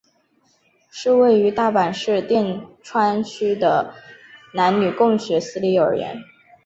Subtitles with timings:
[0.89, 3.93] 是位于大阪市淀川区的
[4.55, 6.17] 男女共学私立幼儿园。